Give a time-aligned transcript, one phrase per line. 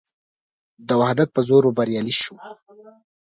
[0.87, 2.35] د وحدت په زور به بریالي شو.